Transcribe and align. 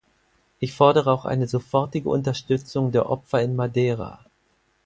Ich 0.59 0.73
fordere 0.73 1.11
auch 1.13 1.25
eine 1.25 1.47
sofortige 1.47 2.09
Unterstützung 2.09 2.91
der 2.91 3.07
Opfer 3.07 3.39
in 3.43 3.55
Madeira. 3.55 4.25